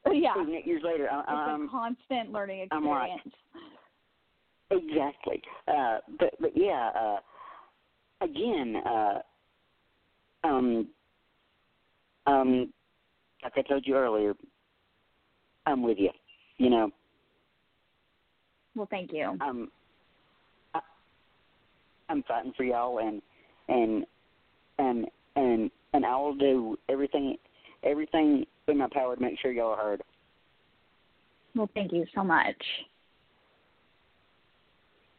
[0.13, 0.33] yeah.
[0.41, 3.37] Even eight years later, I, It's I'm a constant learning I'm like- experience.
[4.73, 5.43] Exactly.
[5.67, 6.91] Uh, but but yeah.
[6.95, 7.17] Uh,
[8.25, 9.19] again, uh,
[10.45, 10.87] um,
[12.27, 12.73] um,
[13.43, 14.35] like I told you earlier,
[15.67, 16.11] I'm with you.
[16.59, 16.91] You know,
[18.77, 19.37] Well, thank you.
[19.41, 19.71] I'm
[20.75, 20.81] I,
[22.09, 23.21] I'm fighting for y'all, and
[23.69, 24.05] and
[24.79, 27.37] and and and I will do everything
[27.83, 30.03] everything in my power to make sure y'all are heard.
[31.55, 32.57] Well, thank you so much.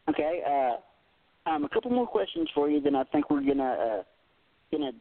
[0.10, 0.42] Okay.
[0.48, 4.04] Uh, um, a couple more questions for you, then I think we're gonna uh,
[4.72, 4.92] gonna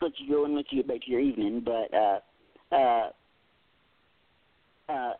[0.00, 1.64] let you go and let you get back to your evening.
[1.64, 2.20] But uh,
[2.74, 3.10] uh,
[4.88, 5.12] uh,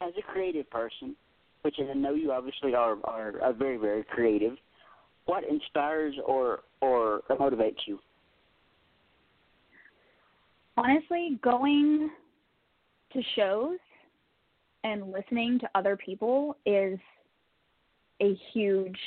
[0.00, 1.16] as a creative person,
[1.62, 4.56] which I know you obviously are, are, are very very creative,
[5.24, 7.98] what inspires or or motivates you?
[10.76, 12.10] Honestly, going
[13.12, 13.78] to shows
[14.84, 16.98] and listening to other people is
[18.20, 18.98] a huge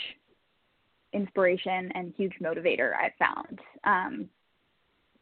[1.14, 3.60] inspiration and huge motivator I've found.
[3.84, 4.30] Um,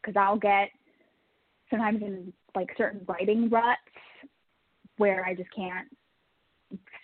[0.02, 0.70] because I'll get
[1.70, 3.82] sometimes in like certain writing ruts
[4.98, 5.88] where I just can't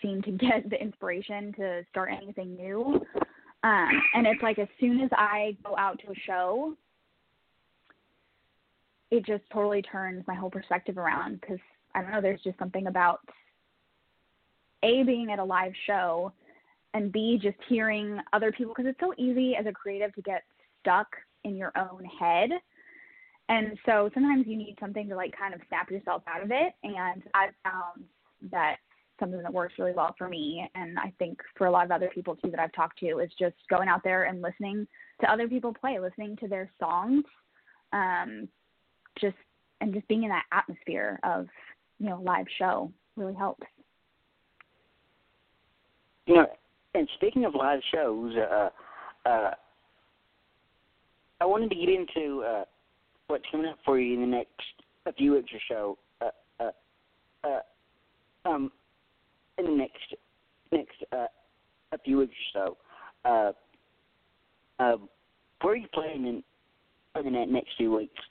[0.01, 3.01] seem to get the inspiration to start anything new.
[3.63, 6.75] Um, and it's like as soon as I go out to a show,
[9.13, 11.59] it just totally turns my whole perspective around because
[11.93, 13.19] I don't know, there's just something about
[14.81, 16.31] A, being at a live show,
[16.95, 20.41] and B, just hearing other people because it's so easy as a creative to get
[20.79, 21.07] stuck
[21.43, 22.49] in your own head.
[23.49, 26.73] And so sometimes you need something to like kind of snap yourself out of it.
[26.81, 28.05] And I've found
[28.51, 28.77] that
[29.19, 32.09] something that works really well for me and I think for a lot of other
[32.13, 34.87] people too that I've talked to is just going out there and listening
[35.21, 37.23] to other people play, listening to their songs,
[37.93, 38.49] um,
[39.19, 39.35] just
[39.81, 41.47] and just being in that atmosphere of,
[41.99, 43.63] you know, live show really helps.
[46.25, 46.47] You know,
[46.93, 48.69] and speaking of live shows, uh,
[49.27, 49.51] uh,
[51.41, 52.63] I wanted to get into uh,
[53.27, 54.51] what's coming up for you in the next
[55.05, 55.97] a few weeks or so.
[56.21, 58.71] Uh, uh, uh, um,
[59.57, 60.15] in the next
[60.71, 61.27] next uh,
[61.91, 62.77] a few weeks or
[63.25, 63.29] so.
[63.29, 63.51] Uh,
[64.81, 64.97] uh,
[65.61, 66.43] where are you playing in,
[67.19, 68.21] in the next few weeks?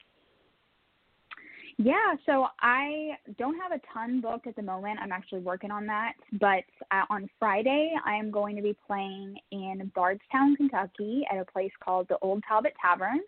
[1.77, 4.99] Yeah, so I don't have a ton booked at the moment.
[5.01, 6.13] I'm actually working on that.
[6.33, 11.45] But uh, on Friday, I am going to be playing in Bardstown, Kentucky at a
[11.45, 13.21] place called the Old Talbot Tavern.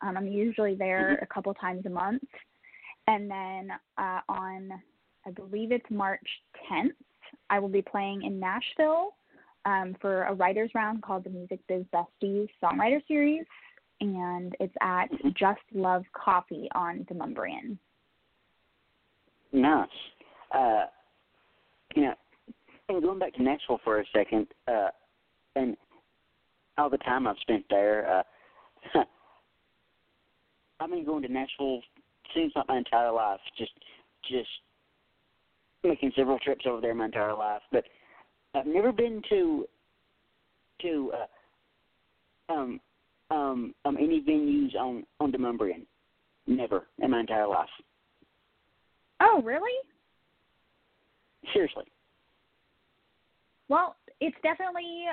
[0.00, 1.22] Um, I'm usually there Mhm.
[1.22, 2.22] a couple times a month.
[3.06, 4.82] And then uh, on,
[5.26, 6.28] I believe it's March
[6.70, 6.94] 10th,
[7.50, 9.16] I will be playing in Nashville
[9.64, 13.44] um, for a writer's round called the Music Biz Besties Songwriter Series.
[14.00, 15.34] And it's at Mhm.
[15.34, 17.78] Just Love Coffee on Demonbreun.
[19.52, 19.88] Nice.
[20.52, 20.86] Uh,
[21.94, 22.14] you know,
[22.88, 24.90] and going back to Nashville for a second, uh,
[25.56, 25.76] and
[26.76, 28.22] all the time I've spent there, uh,
[30.80, 31.82] I've been going to Nashville
[32.34, 33.40] seems like my entire life.
[33.56, 33.72] Just,
[34.28, 34.48] just
[35.82, 37.84] making several trips over there my entire life, but
[38.54, 39.66] I've never been to,
[40.82, 42.80] to, uh, um,
[43.30, 45.84] um, um, any venues on on Demonbreun.
[46.46, 47.68] Never in my entire life.
[49.20, 49.72] Oh, really?
[51.52, 51.84] Seriously.
[53.68, 55.04] Well, it's definitely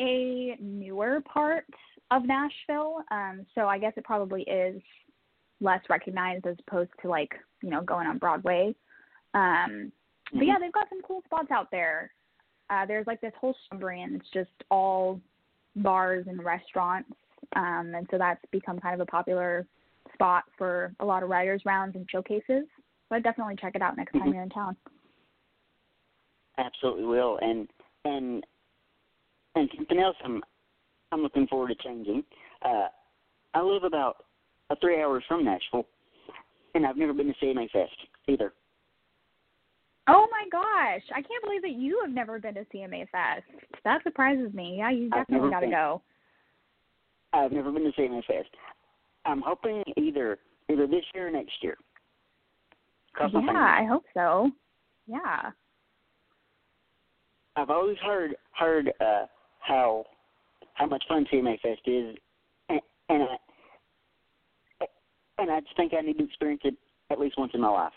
[0.00, 1.66] a newer part
[2.10, 3.02] of Nashville.
[3.10, 4.80] Um, so I guess it probably is
[5.60, 7.32] less recognized as opposed to like,
[7.62, 8.74] you know, going on Broadway.
[9.34, 9.92] Um,
[10.32, 10.46] but Mhm.
[10.46, 12.12] yeah, they've got some cool spots out there.
[12.70, 15.20] Uh, there's like this whole suburb it's just all
[15.76, 17.12] bars and restaurants.
[17.56, 19.66] Um, and so that's become kind of a popular
[20.12, 22.64] spot for a lot of writers rounds and showcases.
[23.08, 24.34] So I'd definitely check it out next time Mhm.
[24.34, 24.76] you're in town.
[26.58, 27.38] Absolutely will.
[27.38, 27.68] And
[28.04, 28.46] and
[29.56, 30.42] and something else I'm
[31.12, 32.24] I'm looking forward to changing.
[32.62, 32.88] Uh
[33.54, 34.26] I live about
[34.70, 35.86] uh, three hours from Nashville
[36.74, 37.96] and I've never been to CMA Fest
[38.28, 38.52] either.
[40.06, 41.02] Oh my gosh!
[41.14, 43.46] I can't believe that you have never been to CMA Fest.
[43.84, 44.76] That surprises me.
[44.78, 46.02] Yeah, you definitely got to go.
[47.34, 48.48] I've never been to CMA Fest.
[49.24, 50.38] I'm hoping either
[50.70, 51.76] either this year or next year.
[53.12, 53.52] Cross Yeah.
[53.52, 54.50] I hope so.
[55.06, 55.50] Yeah.
[57.56, 59.26] I've always heard heard uh
[59.60, 60.04] how
[60.74, 62.16] how much fun CMA Fest is
[62.68, 64.86] and, and I
[65.38, 66.74] and I just think I need to experience it
[67.10, 67.92] at least once in my life.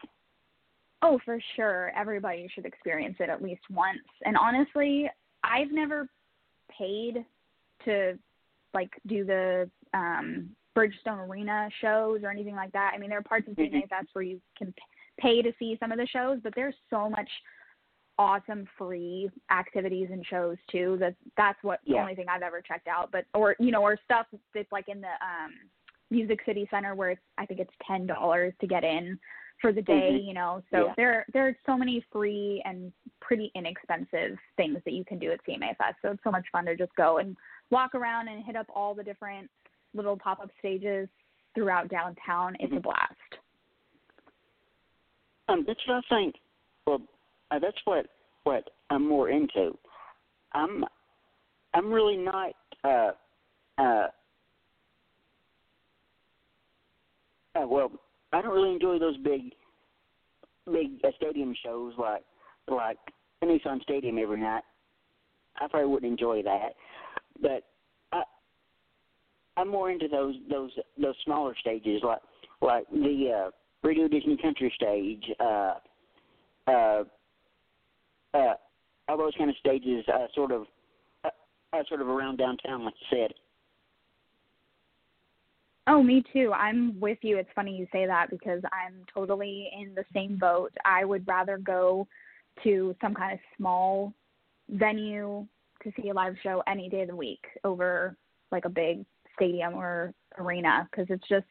[1.03, 1.91] Oh, for sure.
[1.95, 3.99] Everybody should experience it at least once.
[4.25, 5.07] And honestly,
[5.43, 6.07] I've never
[6.75, 7.23] paid
[7.85, 8.17] to
[8.73, 12.91] like do the um Bridgestone Arena shows or anything like that.
[12.93, 13.71] I mean, there are parts of Mhm.
[13.71, 14.73] CMA Fest where you can
[15.19, 17.29] pay to see some of the shows, but there's so much
[18.19, 20.97] awesome free activities and shows too.
[20.99, 23.11] That that's what the only thing I've ever checked out.
[23.11, 25.53] But or you know, or stuff that's like in the um
[26.09, 29.19] Music City Center where it's I think it's ten dollars to get in
[29.59, 30.25] for the day, Mhm.
[30.25, 30.63] you know.
[30.71, 30.93] So Yeah.
[30.95, 35.43] there there are so many free and pretty inexpensive things that you can do at
[35.45, 35.97] CMA Fest.
[36.01, 37.35] So it's so much fun to just go and
[37.69, 39.49] walk around and hit up all the different
[39.93, 41.07] little pop up stages
[41.55, 42.55] throughout downtown.
[42.59, 42.83] It's a Mhm.
[42.83, 43.39] blast.
[45.47, 46.35] Um, that's what I think.
[46.85, 47.01] Well,
[47.51, 48.07] uh, that's what
[48.43, 49.77] what I'm more into.
[50.53, 50.85] I'm
[51.73, 53.11] I'm really not uh
[53.77, 54.07] uh
[57.55, 57.91] uh, well,
[58.33, 59.53] I don't really enjoy those big,
[60.71, 62.23] big uh, stadium shows like
[62.67, 62.97] like
[63.43, 64.63] Nissan Stadium every night.
[65.59, 66.75] I probably wouldn't enjoy that,
[67.41, 67.63] but
[68.11, 68.23] I
[69.57, 70.71] I'm more into those those
[71.01, 72.21] those smaller stages like
[72.61, 73.51] like the uh,
[73.83, 75.73] Radio Disney Country stage, uh,
[76.67, 77.03] uh,
[78.33, 78.53] uh,
[79.07, 80.65] all those kind of stages, uh, sort of
[81.23, 81.29] uh,
[81.73, 83.33] uh, sort of around downtown, like you said.
[85.89, 86.51] Oh, me too.
[86.53, 87.37] I'm with you.
[87.37, 90.73] It's funny you say that because I'm totally in the same boat.
[90.83, 92.07] I would rather go
[92.63, 94.13] to some kind of small
[94.69, 95.45] venue
[95.83, 98.15] to see a live show any day of the week over
[98.51, 99.05] like a big
[99.35, 101.45] stadium or arena because it's just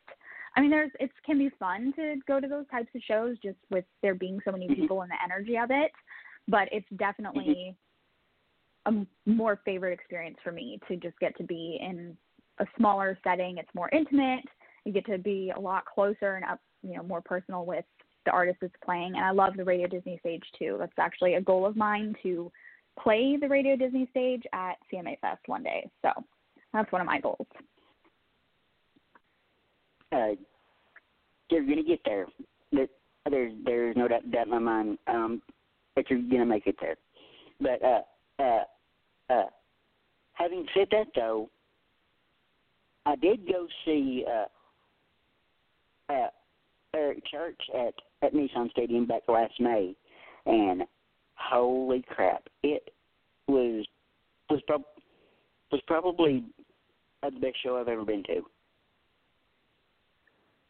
[0.57, 3.59] I mean there's it can be fun to go to those types of shows just
[3.71, 4.81] with there being so many mm-hmm.
[4.81, 5.93] people and the energy of it,
[6.49, 7.77] but it's definitely
[8.87, 9.03] mm-hmm.
[9.27, 12.17] a more favorite experience for me to just get to be in
[12.59, 13.59] a smaller setting.
[13.59, 14.45] It's more intimate.
[14.85, 17.85] You get to be a lot closer and up, you know, more personal with
[18.25, 19.15] the artist that's playing.
[19.17, 20.77] And I love the Radio Disney stage too.
[20.79, 22.51] That's actually a goal of mine to
[23.03, 25.89] play the Radio Disney stage at CMA Fest one day.
[26.03, 26.11] So
[26.73, 27.47] that's one of my goals.
[30.13, 30.37] Uh,
[31.51, 32.27] you're gonna get there.
[32.73, 32.87] There,
[33.29, 35.43] there's there's no doubt, doubt in my mind um,
[35.95, 36.97] that you're gonna make it there.
[37.61, 39.47] But uh, uh, uh,
[40.35, 41.49] having said that, though,
[43.05, 46.29] I did go see uh, uh,
[46.95, 49.95] Eric Church at at Nissan Stadium back last May,
[50.47, 50.83] and
[51.37, 52.91] holy crap, it
[53.47, 53.87] was
[54.51, 54.83] was prob-
[55.73, 56.45] was probably
[57.23, 58.43] the best show I've ever been to.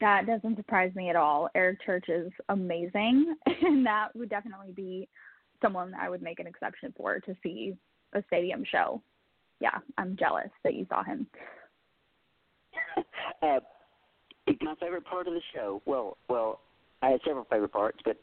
[0.01, 1.49] That doesn't surprise me at all.
[1.55, 5.09] Eric Church is amazing, and that would definitely be
[5.63, 7.75] someone I would make an exception for to see
[8.13, 9.03] a stadium show.
[9.61, 11.27] Yeah, I'm jealous that you saw him.
[13.43, 13.61] uh,
[14.61, 15.81] my favorite part of the show.
[15.87, 16.61] Well, well,
[17.03, 18.17] I had several favorite parts, but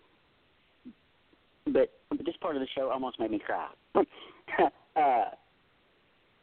[1.66, 1.90] but,
[2.26, 3.68] this part of the show almost made me cry.
[3.96, 5.00] uh,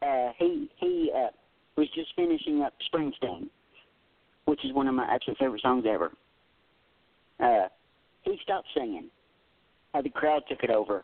[0.05, 1.29] uh, he he uh,
[1.77, 3.49] was just finishing up Springsteen,
[4.45, 6.11] which is one of my absolute favorite songs ever.
[7.39, 7.67] Uh,
[8.23, 9.09] he stopped singing.
[9.93, 11.03] Uh, the crowd took it over.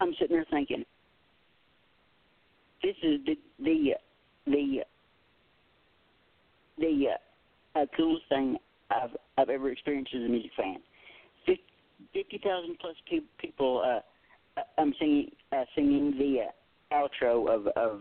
[0.00, 0.84] I'm sitting there thinking,
[2.82, 3.94] this is the the
[4.46, 4.78] the
[6.78, 7.06] the
[7.74, 8.56] uh, coolest thing
[8.90, 10.76] I've I've ever experienced as a music fan.
[12.12, 13.82] Fifty thousand plus pe- people.
[13.84, 18.00] Uh, I'm singing uh, singing the uh, outro of of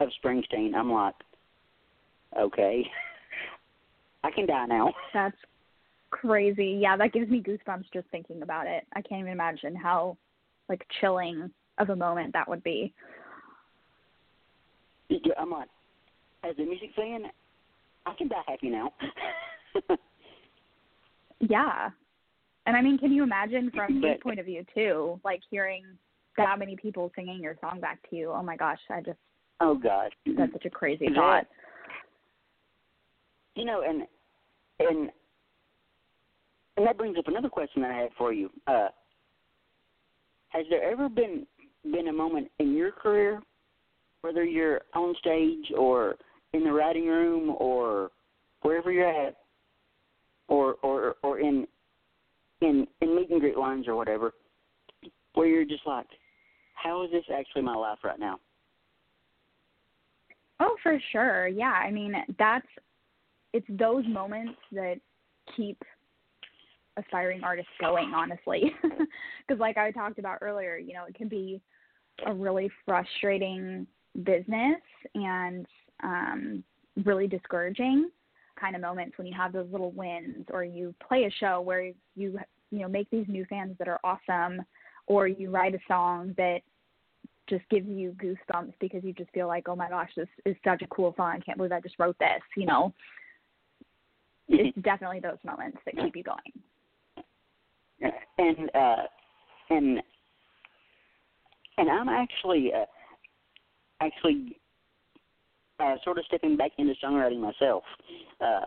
[0.00, 0.74] of Springsteen.
[0.74, 1.14] I'm like,
[2.38, 2.84] okay,
[4.24, 4.92] I can die now.
[5.14, 5.36] That's
[6.10, 6.78] crazy.
[6.80, 8.84] Yeah, that gives me goosebumps just thinking about it.
[8.94, 10.16] I can't even imagine how
[10.68, 12.92] like chilling of a moment that would be.
[15.08, 15.68] Yeah, I'm like,
[16.44, 17.24] as a music fan,
[18.06, 18.92] I can die happy now.
[21.40, 21.90] yeah.
[22.66, 25.84] And I mean, can you imagine from his point of view too, like hearing
[26.36, 28.30] that many people singing your song back to you?
[28.30, 29.18] Oh my gosh, I just
[29.60, 31.46] oh God, that's such a crazy That- thought.
[33.56, 34.02] you know, and
[34.78, 35.10] and
[36.76, 38.50] and that brings up another question that I had for you.
[38.66, 38.88] Uh,
[40.48, 41.46] has there ever been
[41.84, 43.42] been a moment in your career,
[44.20, 46.14] whether you're on stage or
[46.52, 48.10] in the writing room or
[48.62, 49.36] wherever you're at,
[50.48, 51.66] or or or in
[52.62, 54.32] in in meet and greet lines or whatever,
[55.34, 56.06] where you're just like,
[56.74, 58.38] how is this actually my life right now?
[60.60, 61.48] Oh, for sure.
[61.48, 61.72] Yeah.
[61.72, 62.66] I mean, that's
[63.52, 64.96] it's those moments that
[65.56, 65.82] keep
[66.96, 68.72] aspiring artists going, honestly.
[69.48, 71.60] Because, like I talked about earlier, you know, it can be
[72.26, 73.88] a really frustrating
[74.22, 74.80] business
[75.16, 75.66] and
[76.04, 76.62] um,
[77.04, 78.08] really discouraging
[78.62, 81.82] kind of moments when you have those little wins or you play a show where
[82.14, 82.38] you
[82.70, 84.62] you know make these new fans that are awesome
[85.06, 86.60] or you write a song that
[87.48, 90.80] just gives you goosebumps because you just feel like oh my gosh this is such
[90.82, 91.34] a cool song.
[91.36, 92.94] I can't believe i just wrote this you know.
[94.48, 98.12] It's definitely those moments that keep you going.
[98.38, 99.02] And uh
[99.70, 100.02] and
[101.78, 102.84] and I'm actually uh,
[104.00, 104.56] actually
[105.80, 107.84] uh, sort of stepping back into songwriting myself.
[108.40, 108.62] Uh,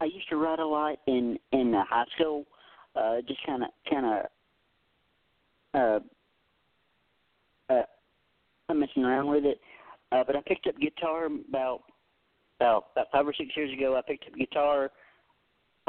[0.00, 2.44] I used to write a lot in in uh, high school,
[2.94, 4.06] uh, just kind of kind
[5.74, 6.02] of
[7.70, 9.60] uh, uh, messing around with it.
[10.12, 11.82] Uh, but I picked up guitar about
[12.60, 13.96] about about five or six years ago.
[13.96, 14.90] I picked up guitar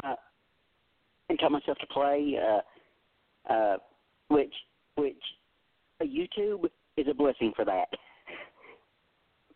[0.04, 0.16] uh,
[1.30, 2.38] and taught myself to play.
[2.42, 2.62] Uh,
[3.50, 3.78] uh,
[4.30, 4.54] which
[4.96, 5.24] which
[6.02, 6.66] a YouTube
[6.98, 7.88] is a blessing for that.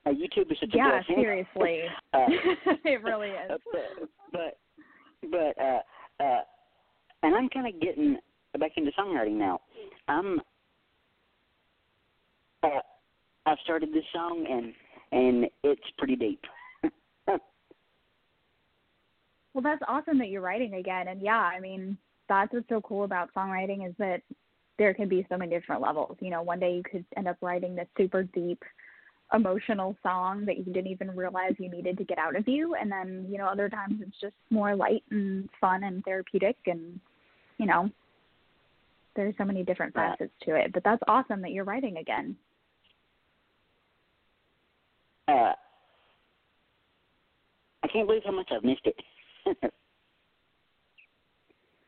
[0.05, 1.15] A YouTube is such a yeah, blessing.
[1.15, 1.83] seriously.
[2.13, 2.25] Uh,
[2.83, 3.51] it really is.
[4.33, 4.57] but
[5.29, 5.79] but uh,
[6.21, 6.41] uh,
[7.23, 8.17] and I'm kind of getting
[8.59, 9.61] back into songwriting now.
[10.09, 10.41] I'm
[12.63, 12.79] uh,
[13.45, 14.73] I've started this song and
[15.11, 16.41] and it's pretty deep.
[19.53, 21.09] Well, that's awesome that you're writing again.
[21.09, 21.97] And yeah, I mean,
[22.29, 24.21] that's what's so cool about songwriting is that
[24.77, 26.15] there can be so many different levels.
[26.21, 28.63] You know, one day you could end up writing this super deep
[29.33, 32.91] emotional song that you didn't even realize you needed to get out of you and
[32.91, 36.99] then, you know, other times it's just more light and fun and therapeutic and
[37.57, 37.89] you know,
[39.15, 40.73] there's so many different facets to it.
[40.73, 42.35] But that's awesome that you're writing again.
[45.27, 45.53] uh,
[47.83, 48.95] I can't believe how much I've missed it.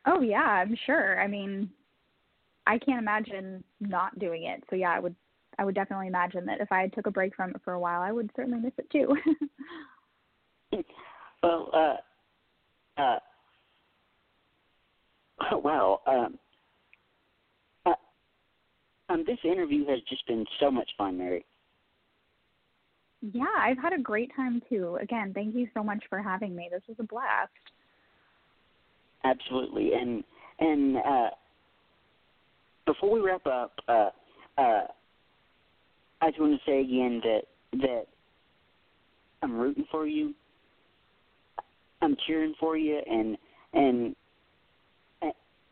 [0.05, 1.21] Oh yeah, I'm sure.
[1.21, 1.69] I mean,
[2.67, 4.61] I can't imagine not doing it.
[4.69, 5.15] So yeah, I would
[5.57, 8.01] I would definitely imagine that if I took a break from it for a while,
[8.01, 9.15] I would certainly miss it too.
[11.43, 13.19] well, uh, uh,
[15.51, 16.01] oh, wow.
[16.07, 16.39] Um,
[17.85, 17.93] uh,
[19.09, 21.45] um, this interview has just been so much fun, Mary.
[23.31, 24.97] yeah, I've had a great time too.
[25.01, 26.67] Again, thank you so much for having me.
[26.71, 27.51] This was a blast.
[29.23, 30.23] Absolutely, and
[30.59, 31.29] and uh,
[32.85, 34.09] before we wrap up, uh,
[34.57, 34.81] uh,
[36.23, 37.41] I just want to say again that
[37.81, 38.05] that
[39.41, 40.33] I'm rooting for you.
[42.01, 43.37] I'm cheering for you, and
[43.73, 44.15] and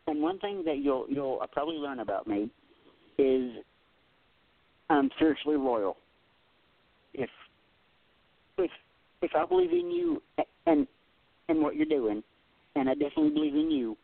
[0.06, 2.50] and one thing that you'll you'll probably learn about me
[3.16, 3.52] is
[4.90, 5.96] I'm fiercely loyal.
[7.14, 7.30] If
[8.58, 8.70] if
[9.22, 10.22] if I believe in you
[10.66, 10.86] and
[11.48, 12.22] and what you're doing,
[12.76, 13.96] and I definitely believe in you.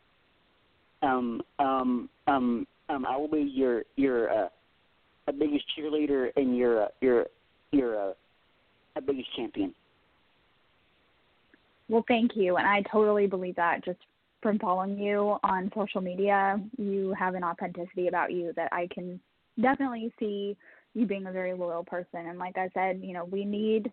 [1.03, 4.49] Um, um, um, um, I will be your your uh,
[5.29, 7.27] a biggest cheerleader and your uh, your
[7.71, 8.13] your uh,
[8.97, 9.75] a biggest champion.
[11.89, 12.57] Well, thank you.
[12.57, 13.99] And I totally believe that just
[14.43, 16.61] from following you on social media.
[16.77, 19.21] You have an authenticity about you that I can
[19.61, 20.57] definitely see
[20.95, 22.27] you being a very loyal person.
[22.27, 23.93] And like I said, you know, we need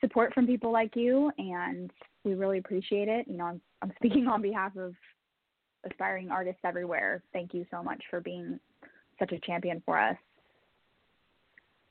[0.00, 1.90] support from people like you, and
[2.24, 3.26] we really appreciate it.
[3.28, 4.94] You know, I'm, I'm speaking on behalf of
[5.88, 7.22] aspiring artists everywhere.
[7.32, 8.58] Thank you so much for being
[9.18, 10.16] such a champion for us.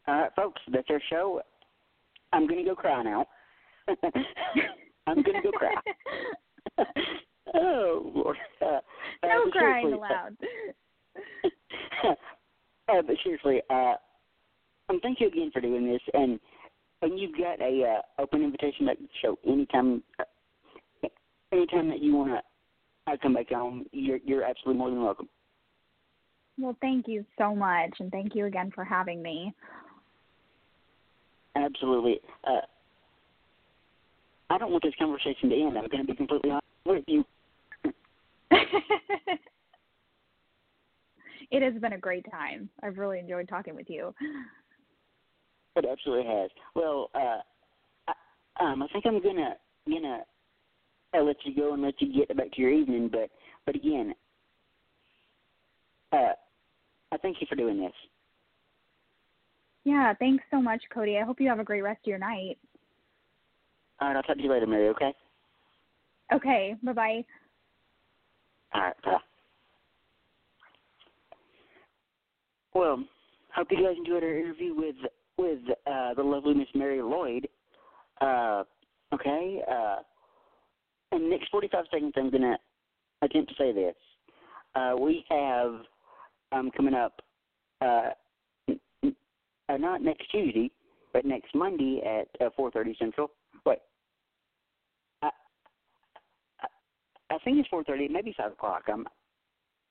[0.08, 1.42] All right, folks, that's our show.
[2.34, 3.26] I'm gonna go cry now.
[5.08, 5.76] I'm gonna go cry.
[7.54, 8.38] oh Lord.
[8.62, 8.80] Uh, uh,
[9.24, 10.36] no but crying aloud.
[12.08, 12.14] uh,
[12.88, 13.94] but seriously, uh,
[14.90, 16.40] um, thank you again for doing this, and
[17.02, 20.04] and you've got a uh, open invitation to the show anytime.
[20.20, 20.24] Uh,
[21.54, 25.30] anytime that you want to uh, come back on, you're you're absolutely more than welcome.
[26.60, 29.54] Well, thank you so much, and thank you again for having me.
[31.56, 32.20] Absolutely.
[32.46, 32.62] Uh,
[34.50, 35.78] I don't want this conversation to end.
[35.78, 37.24] I'm going to be completely honest with you.
[41.52, 42.70] it has been a great time.
[42.82, 44.14] I've really enjoyed talking with you.
[45.76, 46.52] It absolutely has.
[46.76, 47.40] Well, uh,
[48.08, 48.14] I,
[48.60, 49.56] um, I think I'm gonna
[49.90, 50.20] gonna
[51.18, 53.10] uh, let you go and let you get back to your evening.
[53.12, 53.32] But
[53.66, 54.14] but again,
[56.12, 56.34] uh,
[57.12, 57.94] I thank you for doing this.
[59.86, 61.18] Yeah, thanks so much, Cody.
[61.18, 62.58] I hope you have a great rest of your night.
[64.00, 64.90] All right, I'll talk to you later, Mary.
[64.90, 65.14] Okay.
[66.34, 67.26] Okay, bye bye.
[68.74, 69.02] All right.
[69.04, 69.18] Bye.
[72.74, 73.04] Well,
[73.56, 74.96] hope you guys enjoyed our interview with
[75.38, 77.46] with uh, the lovely Miss Mary Loyd.
[78.22, 78.64] Uh,
[79.14, 79.62] okay.
[79.70, 79.98] Uh,
[81.12, 82.58] in the next 45 seconds, I'm going to
[83.22, 83.96] attempt to say this.
[84.76, 85.82] Uh, we have
[86.52, 87.22] um, coming up,
[87.82, 88.10] uh,
[89.74, 90.72] uh, not next Tuesday,
[91.12, 93.32] but next Monday at uh, 4.30 Central.
[93.66, 93.80] Wait.
[95.22, 95.30] I,
[97.32, 98.10] I, think it's 4.30.
[98.10, 98.84] Maybe 5 o'clock.
[98.88, 99.06] I'm,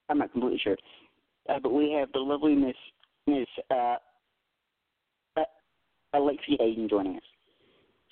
[0.08, 0.76] I'm not completely sure.
[1.48, 2.76] Uh, but we have the lovely Miss
[3.26, 3.96] Miss uh,
[5.36, 5.44] uh,
[6.14, 7.22] Alexia Hayden joining us.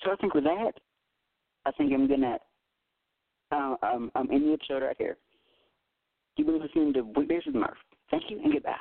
[0.04, 0.72] So I think with that,
[1.66, 2.38] I think I'm gonna
[3.52, 5.16] uh, um, I'm in the episode right here.
[6.36, 7.76] You've been listening to Weekdays with Murph.
[8.10, 8.76] Thank you and goodbye.